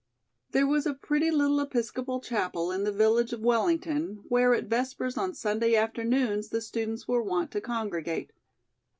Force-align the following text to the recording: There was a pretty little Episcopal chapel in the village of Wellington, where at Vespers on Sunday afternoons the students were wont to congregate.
There 0.49 0.65
was 0.65 0.87
a 0.87 0.95
pretty 0.95 1.29
little 1.29 1.59
Episcopal 1.59 2.21
chapel 2.21 2.71
in 2.71 2.85
the 2.85 2.91
village 2.91 3.33
of 3.33 3.41
Wellington, 3.41 4.23
where 4.29 4.55
at 4.55 4.63
Vespers 4.63 5.15
on 5.15 5.35
Sunday 5.35 5.75
afternoons 5.75 6.49
the 6.49 6.59
students 6.59 7.07
were 7.07 7.21
wont 7.21 7.51
to 7.51 7.61
congregate. 7.61 8.31